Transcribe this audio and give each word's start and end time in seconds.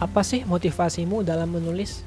Apa 0.00 0.24
sih 0.24 0.48
motivasimu 0.48 1.20
dalam 1.20 1.52
menulis? 1.52 2.00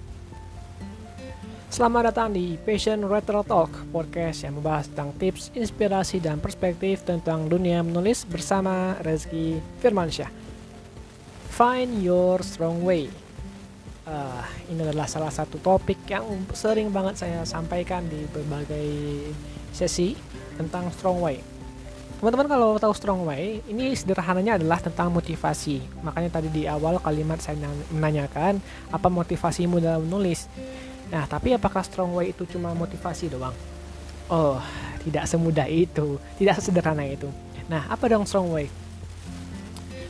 Selamat 1.70 2.10
datang 2.10 2.34
di 2.34 2.58
Passion 2.58 3.05
Writer 3.05 3.46
Talk, 3.46 3.70
podcast 3.94 4.50
yang 4.50 4.58
membahas 4.58 4.89
tentang 4.89 5.13
tips, 5.21 5.54
inspirasi, 5.54 6.18
dan 6.18 6.42
perspektif 6.42 7.06
tentang 7.06 7.46
dunia 7.46 7.86
menulis 7.86 8.26
bersama 8.26 8.98
Rezki 9.06 9.62
Firmansyah. 9.78 10.33
Find 11.53 12.01
your 12.01 12.42
strong 12.42 12.81
way. 12.81 13.13
Uh, 14.10 14.41
ini 14.73 14.89
adalah 14.89 15.05
salah 15.05 15.29
satu 15.29 15.62
topik 15.62 16.02
yang 16.09 16.25
sering 16.49 16.89
banget 16.89 17.21
saya 17.21 17.45
sampaikan 17.45 18.09
di 18.09 18.25
berbagai 18.25 18.89
sesi 19.70 20.17
tentang 20.57 20.89
strong 20.89 21.21
way 21.21 21.38
Teman-teman 22.23 22.48
kalau 22.48 22.80
tahu 22.80 22.95
strong 22.95 23.27
way, 23.27 23.59
ini 23.67 23.91
sederhananya 23.91 24.55
adalah 24.55 24.80
tentang 24.80 25.12
motivasi. 25.12 25.84
Makanya 26.07 26.39
tadi 26.39 26.48
di 26.48 26.63
awal 26.63 26.95
kalimat 27.03 27.35
saya 27.43 27.59
menanyakan 27.91 28.63
apa 28.95 29.11
motivasimu 29.11 29.84
dalam 29.84 30.07
menulis. 30.07 30.48
Nah, 31.12 31.27
tapi 31.27 31.51
apakah 31.51 31.84
strong 31.84 32.15
way 32.15 32.31
itu 32.31 32.48
cuma 32.48 32.71
motivasi 32.71 33.27
doang? 33.27 33.51
Oh, 34.31 34.55
tidak 35.03 35.27
semudah 35.27 35.67
itu, 35.67 36.15
tidak 36.39 36.63
sesederhana 36.63 37.03
itu. 37.03 37.27
Nah, 37.67 37.91
apa 37.91 38.07
dong 38.07 38.23
strong 38.23 38.55
way? 38.55 38.71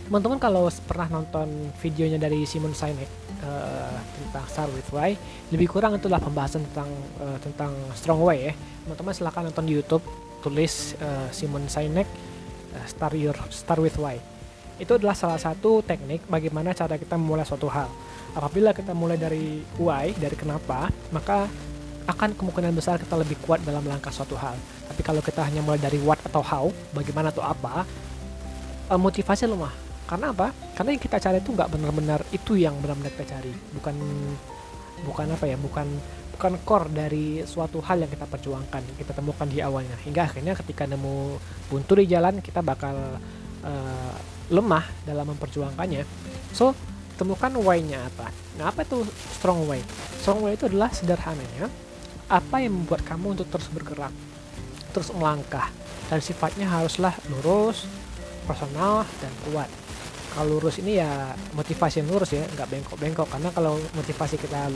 Teman-teman 0.06 0.38
kalau 0.38 0.70
pernah 0.86 1.10
nonton 1.18 1.74
videonya 1.82 2.22
dari 2.22 2.46
Simon 2.46 2.78
Sinek 2.78 3.10
uh, 3.42 3.98
tentang 4.22 4.46
Start 4.54 4.70
with 4.70 4.86
Why, 4.94 5.18
lebih 5.50 5.66
kurang 5.66 5.98
itulah 5.98 6.22
pembahasan 6.22 6.62
tentang 6.70 6.94
uh, 7.26 7.42
tentang 7.42 7.74
strong 7.98 8.22
way 8.22 8.38
ya. 8.46 8.54
Teman-teman 8.86 9.14
silahkan 9.18 9.50
nonton 9.50 9.66
di 9.66 9.74
YouTube 9.82 10.06
tulis 10.44 11.00
uh, 11.00 11.32
Simon 11.32 11.72
Sinek 11.72 12.06
uh, 12.76 12.86
Start 12.86 13.16
Your 13.16 13.38
Start 13.48 13.80
with 13.80 13.96
Why. 13.96 14.20
Itu 14.76 15.00
adalah 15.00 15.16
salah 15.16 15.40
satu 15.40 15.80
teknik 15.80 16.28
bagaimana 16.28 16.76
cara 16.76 17.00
kita 17.00 17.16
memulai 17.16 17.48
suatu 17.48 17.72
hal. 17.72 17.88
Apabila 18.34 18.74
kita 18.74 18.92
mulai 18.98 19.16
dari 19.16 19.62
why, 19.78 20.10
dari 20.18 20.34
kenapa, 20.34 20.90
maka 21.14 21.46
akan 22.10 22.34
kemungkinan 22.36 22.74
besar 22.74 22.98
kita 22.98 23.14
lebih 23.16 23.38
kuat 23.46 23.62
dalam 23.62 23.86
langkah 23.86 24.10
suatu 24.10 24.34
hal. 24.36 24.58
Tapi 24.90 25.02
kalau 25.06 25.22
kita 25.22 25.46
hanya 25.46 25.62
mulai 25.62 25.78
dari 25.78 26.02
what 26.02 26.18
atau 26.26 26.42
how, 26.42 26.66
bagaimana 26.92 27.30
atau 27.30 27.46
apa, 27.46 27.86
uh, 28.90 29.00
motivasi 29.00 29.46
lemah. 29.46 29.72
Karena 30.10 30.34
apa? 30.34 30.52
Karena 30.76 30.98
yang 30.98 31.04
kita 31.06 31.18
cari 31.22 31.38
itu 31.40 31.50
nggak 31.54 31.70
benar-benar 31.70 32.20
itu 32.36 32.60
yang 32.60 32.76
benar-benar 32.82 33.14
kita 33.14 33.38
cari, 33.38 33.54
bukan 33.78 33.96
bukan 35.06 35.28
apa 35.32 35.46
ya, 35.48 35.56
bukan 35.56 35.88
bukan 36.34 36.60
core 36.66 36.90
dari 36.90 37.42
suatu 37.46 37.80
hal 37.86 38.04
yang 38.04 38.12
kita 38.12 38.26
perjuangkan 38.26 38.82
kita 38.98 39.14
temukan 39.14 39.48
di 39.48 39.62
awalnya. 39.62 39.96
Hingga 40.02 40.34
akhirnya 40.34 40.54
ketika 40.58 40.90
nemu 40.90 41.38
buntu 41.70 41.92
di 42.02 42.06
jalan 42.10 42.42
kita 42.42 42.60
bakal 42.66 42.96
uh, 43.64 44.16
lemah 44.50 44.86
dalam 45.06 45.30
memperjuangkannya. 45.34 46.04
So 46.52 46.74
temukan 47.16 47.54
why-nya 47.56 48.10
apa. 48.10 48.34
Nah 48.58 48.74
apa 48.74 48.82
itu 48.84 49.06
strong 49.38 49.70
way 49.70 49.80
strong 50.24 50.40
way 50.40 50.56
itu 50.56 50.72
adalah 50.72 50.88
sederhananya 50.96 51.68
apa 52.32 52.64
yang 52.64 52.80
membuat 52.80 53.04
kamu 53.04 53.36
untuk 53.36 53.52
terus 53.52 53.68
bergerak 53.68 54.16
terus 54.96 55.12
melangkah 55.12 55.68
dan 56.08 56.24
sifatnya 56.24 56.64
haruslah 56.64 57.12
lurus 57.28 57.84
personal 58.48 59.04
dan 59.20 59.34
kuat 59.52 59.68
kalau 60.34 60.58
lurus 60.58 60.82
ini 60.82 60.98
ya 60.98 61.30
motivasi 61.54 62.02
yang 62.02 62.10
lurus 62.10 62.34
ya 62.34 62.42
nggak 62.58 62.68
bengkok-bengkok. 62.70 63.30
Karena 63.30 63.50
kalau 63.54 63.78
motivasi 63.94 64.36
kita 64.42 64.70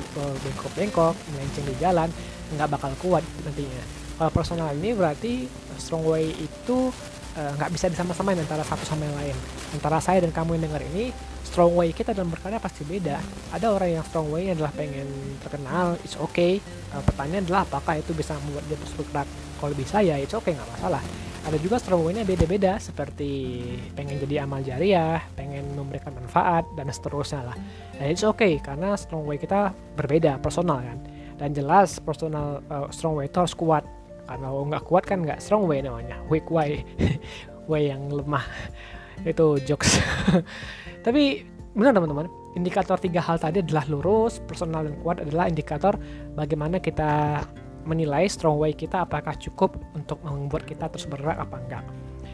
bengkok-bengkok 0.46 1.14
melenceng 1.34 1.66
di 1.66 1.76
jalan 1.82 2.10
nggak 2.54 2.70
bakal 2.70 2.92
kuat 3.02 3.26
nantinya. 3.42 3.84
Kalau 4.18 4.32
personal 4.34 4.70
ini 4.78 4.94
berarti 4.94 5.46
strong 5.78 6.06
way 6.06 6.30
itu 6.34 6.90
eh, 7.38 7.52
nggak 7.58 7.70
uh, 7.70 7.74
bisa 7.74 7.86
disama-samain 7.90 8.38
antara 8.38 8.62
satu 8.62 8.86
sama 8.86 9.10
yang 9.10 9.18
lain. 9.18 9.36
Antara 9.74 9.98
saya 9.98 10.22
dan 10.22 10.30
kamu 10.30 10.62
yang 10.62 10.70
dengar 10.70 10.82
ini 10.94 11.10
strong 11.42 11.74
way 11.74 11.90
kita 11.90 12.14
dalam 12.14 12.30
berkarya 12.30 12.62
pasti 12.62 12.86
beda. 12.86 13.18
Ada 13.54 13.74
orang 13.74 13.90
yang 13.98 14.06
strong 14.06 14.30
way 14.30 14.54
adalah 14.54 14.70
pengen 14.78 15.10
terkenal 15.42 15.98
it's 16.06 16.18
okay. 16.22 16.62
Uh, 16.94 17.02
pertanyaan 17.02 17.50
adalah 17.50 17.66
apakah 17.66 17.98
itu 17.98 18.14
bisa 18.14 18.38
membuat 18.46 18.66
dia 18.70 18.78
terus 18.78 18.94
bergerak 18.94 19.28
kalau 19.58 19.74
bisa 19.74 20.06
ya 20.06 20.22
it's 20.22 20.38
okay 20.38 20.54
nggak 20.54 20.70
masalah 20.78 21.02
ada 21.48 21.56
juga 21.64 21.80
strong 21.80 22.04
way-nya 22.04 22.28
beda-beda 22.28 22.76
seperti 22.76 23.64
pengen 23.96 24.20
jadi 24.20 24.44
amal 24.44 24.60
jariah, 24.60 25.24
pengen 25.40 25.64
memberikan 25.80 26.12
manfaat 26.12 26.68
dan 26.76 26.92
seterusnya 26.92 27.48
lah. 27.48 27.56
Dan 27.96 28.12
it's 28.12 28.28
okay 28.28 28.60
karena 28.60 29.00
strong 29.00 29.24
way 29.24 29.40
kita 29.40 29.72
berbeda, 29.96 30.44
personal 30.44 30.84
kan. 30.84 31.00
Dan 31.40 31.56
jelas 31.56 32.04
personal 32.04 32.60
uh, 32.68 32.92
strong 32.92 33.16
way 33.16 33.32
itu 33.32 33.40
harus 33.40 33.56
kuat. 33.56 33.88
Karena 34.28 34.52
kalau 34.52 34.64
nggak 34.68 34.84
kuat 34.84 35.04
kan 35.08 35.24
nggak 35.24 35.40
strong 35.40 35.72
way 35.72 35.80
namanya, 35.80 36.20
weak 36.28 36.52
way, 36.52 36.84
way 37.72 37.96
yang 37.96 38.12
lemah. 38.12 38.44
itu 39.32 39.56
jokes. 39.64 40.04
Tapi 41.08 41.48
benar 41.72 41.96
teman-teman, 41.96 42.28
indikator 42.60 43.00
tiga 43.00 43.24
hal 43.24 43.40
tadi 43.40 43.64
adalah 43.64 43.88
lurus, 43.88 44.44
personal 44.44 44.84
dan 44.84 45.00
kuat 45.00 45.24
adalah 45.24 45.48
indikator 45.48 45.96
bagaimana 46.36 46.84
kita 46.84 47.40
menilai 47.88 48.28
strong 48.28 48.60
way 48.60 48.76
kita 48.76 49.08
apakah 49.08 49.34
cukup 49.40 49.80
untuk 49.96 50.20
membuat 50.28 50.68
kita 50.68 50.92
terus 50.92 51.08
bergerak 51.08 51.40
apa 51.40 51.56
enggak. 51.56 51.84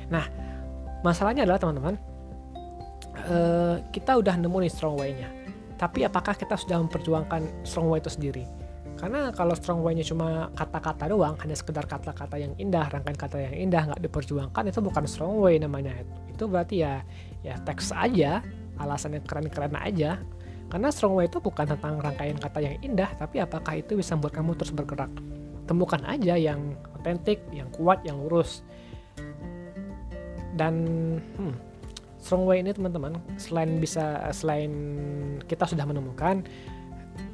Nah, 0.09 0.25
masalahnya 1.05 1.45
adalah 1.45 1.61
teman-teman, 1.61 1.95
uh, 3.29 3.77
kita 3.93 4.17
udah 4.17 4.35
nemu 4.35 4.57
nih 4.65 4.73
strong 4.73 4.97
way-nya. 4.97 5.29
Tapi 5.77 6.05
apakah 6.07 6.33
kita 6.33 6.57
sudah 6.57 6.81
memperjuangkan 6.81 7.65
strong 7.67 7.93
way 7.93 8.01
itu 8.01 8.09
sendiri? 8.09 8.43
Karena 8.97 9.35
kalau 9.35 9.53
strong 9.53 9.83
way-nya 9.83 10.05
cuma 10.07 10.47
kata-kata 10.55 11.11
doang, 11.11 11.35
hanya 11.43 11.55
sekedar 11.57 11.83
kata-kata 11.85 12.39
yang 12.39 12.55
indah, 12.55 12.87
rangkaian 12.87 13.19
kata 13.19 13.37
yang 13.37 13.55
indah 13.69 13.83
nggak 13.91 14.01
diperjuangkan, 14.09 14.63
itu 14.69 14.79
bukan 14.79 15.03
strong 15.05 15.37
way 15.43 15.59
namanya. 15.59 15.93
Itu 16.31 16.47
berarti 16.47 16.81
ya 16.81 17.03
ya 17.43 17.59
teks 17.67 17.91
aja, 17.91 18.39
alasannya 18.79 19.21
keren-keren 19.27 19.75
aja. 19.75 20.23
Karena 20.71 20.89
strong 20.89 21.19
way 21.19 21.27
itu 21.27 21.37
bukan 21.37 21.67
tentang 21.67 21.99
rangkaian 21.99 22.39
kata 22.39 22.59
yang 22.63 22.79
indah, 22.81 23.11
tapi 23.19 23.43
apakah 23.43 23.77
itu 23.77 23.99
bisa 23.99 24.15
membuat 24.15 24.39
kamu 24.39 24.55
terus 24.55 24.71
bergerak 24.71 25.11
temukan 25.66 26.01
aja 26.06 26.35
yang 26.35 26.75
otentik, 27.00 27.44
yang 27.51 27.68
kuat, 27.72 28.03
yang 28.07 28.19
lurus. 28.19 28.63
Dan 30.53 30.75
hmm, 31.19 31.56
strong 32.22 32.46
way 32.47 32.62
ini 32.62 32.72
teman-teman, 32.72 33.18
selain 33.35 33.81
bisa 33.81 34.31
selain 34.31 34.72
kita 35.44 35.68
sudah 35.68 35.84
menemukan 35.84 36.46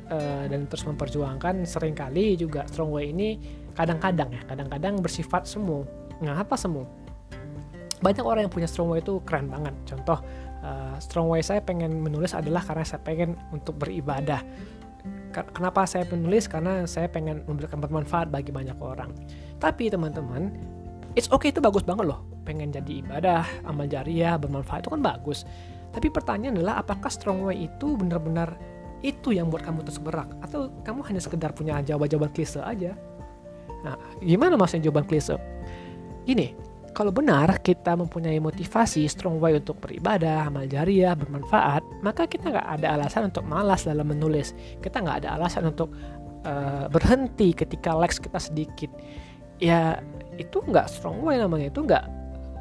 uh, 0.09 0.45
dan 0.49 0.65
terus 0.65 0.87
memperjuangkan, 0.87 1.67
sering 1.67 1.93
kali 1.93 2.39
juga 2.39 2.65
strong 2.65 2.89
way 2.89 3.13
ini 3.13 3.37
kadang-kadang 3.77 4.33
ya, 4.33 4.41
kadang-kadang 4.49 4.99
bersifat 4.99 5.45
semu. 5.45 5.85
Nah, 6.19 6.41
apa 6.41 6.57
semu? 6.57 6.83
Banyak 7.99 8.23
orang 8.23 8.47
yang 8.47 8.53
punya 8.53 8.67
strong 8.67 8.91
way 8.91 9.03
itu 9.03 9.19
keren 9.27 9.51
banget. 9.51 9.75
Contoh, 9.83 10.19
uh, 10.63 10.95
strong 11.03 11.27
way 11.27 11.43
saya 11.43 11.59
pengen 11.59 11.99
menulis 11.99 12.31
adalah 12.31 12.63
karena 12.63 12.83
saya 12.87 13.03
pengen 13.03 13.35
untuk 13.51 13.75
beribadah 13.79 14.43
kenapa 15.31 15.85
saya 15.85 16.05
penulis? 16.05 16.49
Karena 16.49 16.83
saya 16.89 17.07
pengen 17.09 17.45
memberikan 17.45 17.79
bermanfaat 17.79 18.33
bagi 18.33 18.49
banyak 18.49 18.77
orang. 18.81 19.13
Tapi 19.61 19.89
teman-teman 19.91 20.53
it's 21.17 21.29
okay 21.29 21.49
itu 21.49 21.61
bagus 21.61 21.85
banget 21.85 22.09
loh. 22.09 22.25
Pengen 22.45 22.73
jadi 22.73 23.05
ibadah 23.05 23.45
amal 23.65 23.85
jariah 23.85 24.37
bermanfaat 24.37 24.85
itu 24.85 24.89
kan 24.93 25.01
bagus. 25.01 25.45
Tapi 25.89 26.07
pertanyaan 26.13 26.61
adalah 26.61 26.81
apakah 26.81 27.09
strong 27.09 27.41
way 27.45 27.65
itu 27.65 27.97
benar-benar 27.97 28.53
itu 29.01 29.31
yang 29.31 29.49
buat 29.49 29.65
kamu 29.65 29.85
terus 29.87 29.97
bergerak? 29.97 30.29
Atau 30.45 30.69
kamu 30.85 31.01
hanya 31.09 31.21
sekedar 31.23 31.51
punya 31.55 31.81
jawaban-jawaban 31.81 32.29
klise 32.33 32.61
aja? 32.61 32.93
Nah 33.81 33.95
gimana 34.21 34.59
maksudnya 34.59 34.89
jawaban 34.89 35.09
klise? 35.09 35.39
Gini 36.29 36.68
kalau 36.93 37.13
benar 37.13 37.61
kita 37.61 37.95
mempunyai 37.95 38.37
motivasi 38.41 39.05
strong 39.07 39.37
way 39.37 39.57
untuk 39.57 39.79
beribadah, 39.79 40.49
amal 40.49 40.65
jariah, 40.65 41.13
bermanfaat, 41.13 41.81
maka 42.01 42.25
kita 42.25 42.49
nggak 42.51 42.67
ada 42.79 42.87
alasan 42.99 43.29
untuk 43.29 43.45
malas 43.45 43.85
dalam 43.85 44.09
menulis. 44.09 44.53
Kita 44.83 44.99
nggak 44.99 45.25
ada 45.25 45.39
alasan 45.39 45.69
untuk 45.69 45.93
uh, 46.43 46.85
berhenti 46.89 47.53
ketika 47.53 47.93
likes 47.93 48.17
kita 48.17 48.39
sedikit. 48.41 48.91
Ya 49.59 49.99
itu 50.39 50.63
nggak 50.63 50.87
strong 50.89 51.21
way 51.21 51.37
namanya. 51.37 51.69
Itu 51.69 51.85
nggak 51.85 52.05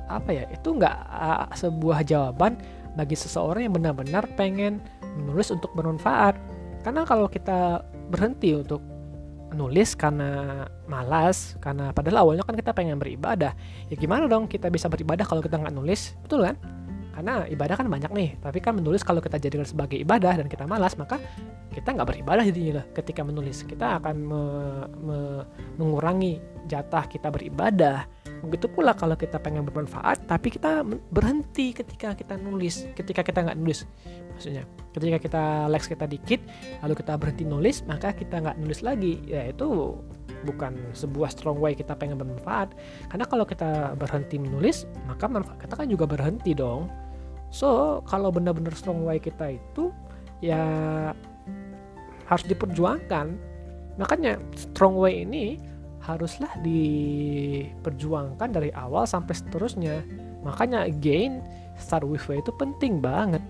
apa 0.09 0.31
ya? 0.31 0.45
Itu 0.51 0.77
nggak 0.77 0.97
uh, 1.09 1.47
sebuah 1.55 2.05
jawaban 2.05 2.61
bagi 2.99 3.15
seseorang 3.15 3.71
yang 3.71 3.75
benar-benar 3.79 4.27
pengen 4.35 4.83
menulis 5.19 5.55
untuk 5.55 5.71
bermanfaat. 5.79 6.35
Karena 6.83 7.03
kalau 7.07 7.27
kita 7.27 7.83
berhenti 8.09 8.55
untuk 8.55 8.81
nulis 9.55 9.97
karena 9.97 10.65
malas 10.85 11.57
karena 11.63 11.93
padahal 11.93 12.29
awalnya 12.29 12.45
kan 12.45 12.57
kita 12.57 12.73
pengen 12.77 13.01
beribadah. 13.01 13.53
Ya 13.89 13.97
gimana 13.97 14.29
dong 14.29 14.49
kita 14.51 14.69
bisa 14.69 14.91
beribadah 14.91 15.25
kalau 15.25 15.41
kita 15.41 15.57
nggak 15.57 15.75
nulis? 15.75 16.17
Betul 16.21 16.49
kan? 16.49 16.57
Karena 17.19 17.51
ibadah 17.51 17.75
kan 17.75 17.87
banyak 17.91 18.11
nih 18.15 18.31
tapi 18.39 18.59
kan 18.63 18.79
menulis 18.79 19.03
kalau 19.03 19.19
kita 19.19 19.43
jadikan 19.43 19.67
sebagai 19.67 19.99
ibadah 19.99 20.39
dan 20.39 20.47
kita 20.47 20.71
malas 20.71 20.95
maka 20.95 21.19
kita 21.75 21.95
nggak 21.95 22.09
beribadah 22.11 22.43
jadinya 22.47 22.85
ketika 22.95 23.23
menulis. 23.27 23.65
Kita 23.65 23.99
akan 24.03 24.17
me, 24.19 24.43
me, 25.03 25.19
mengurangi 25.79 26.39
jatah 26.69 27.09
kita 27.09 27.33
beribadah 27.33 28.07
begitu 28.45 28.71
pula 28.71 28.95
kalau 28.95 29.19
kita 29.19 29.43
pengen 29.43 29.67
bermanfaat 29.67 30.25
tapi 30.31 30.55
kita 30.55 30.87
berhenti 31.11 31.75
ketika 31.75 32.15
kita 32.15 32.39
nulis 32.39 32.87
ketika 32.95 33.27
kita 33.27 33.43
nggak 33.45 33.59
nulis. 33.59 33.85
Maksudnya 34.35 34.63
ketika 34.95 35.19
kita 35.19 35.45
likes 35.67 35.91
kita 35.91 36.07
dikit 36.07 36.41
lalu 36.87 36.95
kita 36.95 37.13
berhenti 37.19 37.45
nulis 37.45 37.83
maka 37.85 38.15
kita 38.15 38.39
nggak 38.39 38.57
nulis 38.63 38.81
lagi. 38.87 39.19
Ya 39.27 39.51
itu 39.51 39.99
bukan 40.47 40.79
sebuah 40.95 41.35
strong 41.35 41.59
way 41.59 41.75
kita 41.75 41.99
pengen 41.99 42.19
bermanfaat. 42.19 42.75
Karena 43.11 43.25
kalau 43.27 43.43
kita 43.43 43.99
berhenti 43.99 44.39
menulis 44.39 44.87
maka 45.11 45.27
manfaat 45.27 45.59
kita 45.59 45.75
kan 45.75 45.89
juga 45.91 46.05
berhenti 46.07 46.55
dong. 46.55 46.87
So 47.51 48.01
kalau 48.07 48.31
benar-benar 48.31 48.77
strong 48.77 49.03
way 49.03 49.19
kita 49.19 49.59
itu 49.59 49.91
ya 50.39 50.63
harus 52.29 52.45
diperjuangkan. 52.47 53.27
Makanya 53.99 54.39
strong 54.55 54.95
way 54.95 55.27
ini 55.27 55.59
haruslah 56.09 56.49
diperjuangkan 56.65 58.49
dari 58.49 58.73
awal 58.73 59.05
sampai 59.05 59.37
seterusnya. 59.37 60.01
Makanya 60.41 60.89
again 60.89 61.45
start 61.77 62.09
with 62.09 62.25
way 62.27 62.41
itu 62.41 62.49
penting 62.57 63.05
banget. 63.05 63.45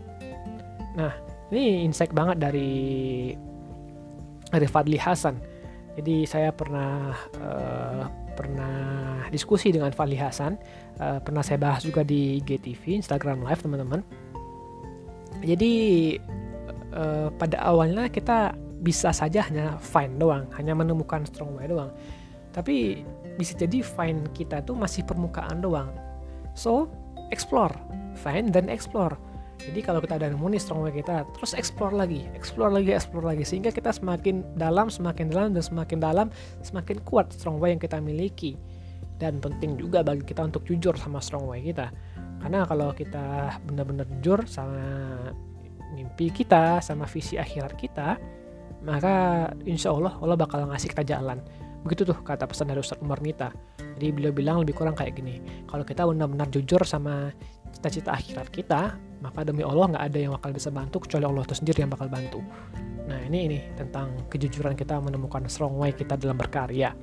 Nah 0.98 1.14
ini 1.54 1.86
insight 1.86 2.10
banget 2.10 2.42
dari 2.42 3.32
dari 4.50 4.66
Fadli 4.66 4.98
Hasan. 4.98 5.38
Jadi 5.98 6.26
saya 6.26 6.50
pernah 6.50 7.14
uh, 7.38 8.02
pernah 8.34 8.74
diskusi 9.30 9.70
dengan 9.70 9.94
Fadli 9.94 10.18
Hasan. 10.18 10.58
Uh, 10.98 11.22
pernah 11.22 11.46
saya 11.46 11.62
bahas 11.62 11.86
juga 11.86 12.02
di 12.02 12.42
GTV 12.42 12.98
Instagram 12.98 13.46
Live 13.46 13.62
teman-teman. 13.62 14.02
Jadi 15.38 15.74
uh, 16.94 17.30
pada 17.38 17.62
awalnya 17.62 18.10
kita 18.10 18.58
bisa 18.78 19.10
saja 19.10 19.42
hanya 19.50 19.74
find 19.82 20.22
doang 20.22 20.46
hanya 20.54 20.70
menemukan 20.70 21.26
strong 21.26 21.58
way 21.58 21.66
doang 21.66 21.90
tapi 22.52 23.02
bisa 23.38 23.54
jadi 23.54 23.80
find 23.84 24.30
kita 24.34 24.64
tuh 24.66 24.74
masih 24.74 25.06
permukaan 25.06 25.62
doang. 25.62 25.92
So 26.58 26.90
explore. 27.30 27.72
Find 28.18 28.50
dan 28.50 28.66
explore. 28.66 29.14
Jadi 29.58 29.82
kalau 29.82 29.98
kita 29.98 30.18
ada 30.22 30.30
nemu 30.30 30.54
nih 30.54 30.62
strong 30.62 30.86
way 30.86 30.94
kita 30.94 31.26
terus 31.34 31.54
explore 31.54 31.94
lagi. 31.94 32.26
Explore 32.34 32.74
lagi 32.74 32.90
explore 32.94 33.26
lagi. 33.26 33.42
Sehingga 33.46 33.70
kita 33.70 33.94
semakin 33.94 34.42
dalam 34.58 34.90
semakin 34.90 35.30
dalam 35.30 35.50
dan 35.54 35.62
semakin 35.62 35.98
dalam 35.98 36.26
semakin 36.62 36.98
kuat 37.06 37.30
strong 37.34 37.62
way 37.62 37.74
yang 37.74 37.82
kita 37.82 37.98
miliki. 38.02 38.58
Dan 39.18 39.42
penting 39.42 39.78
juga 39.78 40.06
bagi 40.06 40.22
kita 40.22 40.46
untuk 40.46 40.62
jujur 40.66 40.94
sama 40.94 41.18
strong 41.18 41.46
way 41.46 41.62
kita. 41.62 41.90
Karena 42.38 42.62
kalau 42.66 42.94
kita 42.94 43.58
benar-benar 43.66 44.06
jujur 44.22 44.46
sama 44.46 44.78
mimpi 45.94 46.30
kita 46.30 46.78
sama 46.78 47.08
visi 47.10 47.34
akhirat 47.34 47.74
kita 47.74 48.14
maka 48.84 49.48
insya 49.66 49.90
Allah 49.90 50.14
Allah 50.22 50.38
bakal 50.38 50.62
ngasih 50.70 50.94
kita 50.94 51.02
jalan 51.02 51.42
Begitu 51.86 52.02
tuh 52.08 52.18
kata 52.22 52.46
pesan 52.46 52.70
dari 52.70 52.80
Ustadz 52.82 53.02
Umar 53.02 53.22
Mita. 53.22 53.54
Jadi 53.98 54.14
beliau 54.14 54.32
bilang 54.34 54.62
lebih 54.62 54.74
kurang 54.78 54.94
kayak 54.94 55.18
gini. 55.18 55.42
Kalau 55.66 55.82
kita 55.82 56.06
benar-benar 56.06 56.50
jujur 56.50 56.82
sama 56.86 57.30
cita-cita 57.74 58.14
akhirat 58.14 58.48
kita, 58.50 58.94
maka 59.22 59.42
demi 59.46 59.62
Allah 59.62 59.94
nggak 59.94 60.04
ada 60.10 60.18
yang 60.18 60.32
bakal 60.34 60.50
bisa 60.54 60.70
bantu 60.70 61.02
kecuali 61.02 61.26
Allah 61.26 61.42
itu 61.46 61.54
sendiri 61.54 61.82
yang 61.82 61.90
bakal 61.90 62.06
bantu. 62.10 62.40
Nah 63.06 63.18
ini 63.26 63.50
ini 63.50 63.58
tentang 63.74 64.14
kejujuran 64.30 64.74
kita 64.78 64.98
menemukan 65.02 65.46
strong 65.50 65.74
way 65.78 65.94
kita 65.94 66.14
dalam 66.18 66.38
berkarya. 66.38 66.94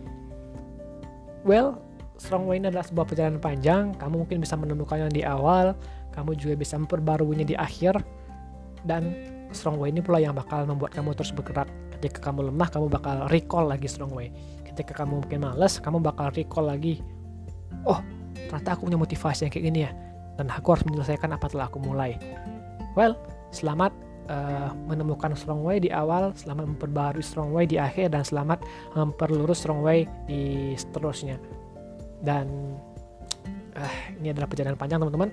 Well, 1.46 1.80
strong 2.18 2.48
way 2.50 2.58
ini 2.58 2.72
adalah 2.72 2.88
sebuah 2.88 3.06
perjalanan 3.06 3.40
panjang. 3.44 3.94
Kamu 4.00 4.26
mungkin 4.26 4.40
bisa 4.42 4.56
menemukannya 4.56 5.12
di 5.12 5.22
awal, 5.22 5.76
kamu 6.16 6.36
juga 6.40 6.56
bisa 6.58 6.80
memperbaruinya 6.80 7.46
di 7.46 7.56
akhir, 7.60 8.00
dan 8.88 9.35
strong 9.56 9.80
way 9.80 9.90
ini 9.90 10.04
pula 10.04 10.20
yang 10.20 10.36
bakal 10.36 10.68
membuat 10.68 10.92
kamu 10.92 11.16
terus 11.16 11.32
bergerak. 11.32 11.72
Ketika 11.96 12.30
kamu 12.30 12.52
lemah, 12.52 12.68
kamu 12.68 12.92
bakal 12.92 13.26
recall 13.32 13.66
lagi 13.72 13.88
strong 13.88 14.12
way 14.12 14.30
ketika 14.76 15.08
kamu 15.08 15.24
mungkin 15.24 15.48
males 15.48 15.80
kamu 15.80 16.04
bakal 16.04 16.28
recall 16.36 16.68
lagi 16.68 17.00
oh 17.88 18.04
ternyata 18.36 18.76
aku 18.76 18.92
punya 18.92 19.00
motivasi 19.00 19.48
yang 19.48 19.52
kayak 19.56 19.66
gini 19.72 19.80
ya 19.88 19.92
dan 20.36 20.52
aku 20.52 20.76
harus 20.76 20.84
menyelesaikan 20.84 21.32
apa 21.32 21.48
telah 21.48 21.72
aku 21.72 21.80
mulai. 21.80 22.20
Well 23.00 23.16
selamat 23.56 23.96
uh, 24.28 24.76
menemukan 24.92 25.32
strong 25.40 25.64
way 25.64 25.80
di 25.80 25.96
awal 25.96 26.36
selamat 26.36 26.76
memperbaharui 26.76 27.24
strong 27.24 27.56
way 27.56 27.64
di 27.64 27.80
akhir 27.80 28.12
dan 28.12 28.28
selamat 28.28 28.60
memperlurus 29.00 29.64
strong 29.64 29.80
way 29.80 30.04
di 30.28 30.76
seterusnya. 30.76 31.40
Dan 32.20 32.76
uh, 33.80 33.96
ini 34.20 34.36
adalah 34.36 34.52
perjalanan 34.52 34.76
panjang 34.76 35.00
teman-teman 35.00 35.32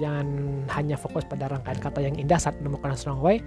jangan 0.00 0.26
hanya 0.74 0.96
fokus 0.98 1.22
pada 1.26 1.50
rangkaian 1.50 1.80
kata 1.80 2.00
yang 2.02 2.14
indah 2.18 2.38
saat 2.40 2.56
menemukan 2.62 2.94
strong 2.96 3.20
way 3.22 3.38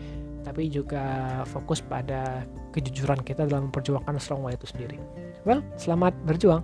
tapi 0.47 0.71
juga 0.71 1.03
fokus 1.43 1.83
pada 1.83 2.47
kejujuran 2.71 3.19
kita 3.27 3.43
dalam 3.43 3.67
memperjuangkan 3.67 4.15
strong 4.15 4.47
way 4.47 4.55
itu 4.55 4.63
sendiri. 4.63 4.95
Well, 5.43 5.59
selamat 5.75 6.15
berjuang. 6.23 6.63